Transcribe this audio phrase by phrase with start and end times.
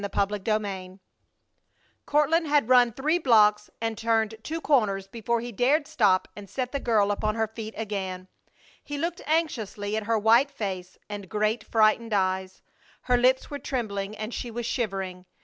[0.15, 0.97] CHAPTER XV
[2.07, 6.71] Courtland had run three blocks and turned two corners before he dared stop and set
[6.71, 8.27] the girl upon her feet again.
[8.83, 12.63] He looked anxiously at her white face and great, frightened eyes.
[13.01, 15.27] Her lips were trembling and she was shivering.